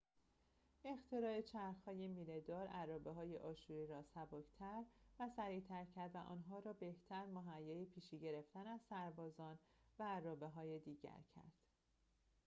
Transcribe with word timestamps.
اختراع 0.85 1.41
چرخ 1.41 1.83
های 1.85 2.07
میله‌دار 2.07 2.67
ارابه 2.71 3.11
های 3.13 3.37
آشوری 3.37 3.87
را 3.87 4.03
سبک 4.03 4.45
تر 4.59 4.83
و 5.19 5.29
سریعتر 5.35 5.85
کرد 5.95 6.15
و 6.15 6.17
آنها 6.17 6.59
را 6.59 6.73
بهتر 6.73 7.25
مهیای 7.25 7.85
پیشی 7.85 8.19
گرفتن 8.19 8.67
از 8.67 8.81
سربازان 8.89 9.59
و 9.99 10.03
ارابه‌های 10.17 10.79
دیگر 10.79 11.19
کرد 11.35 11.53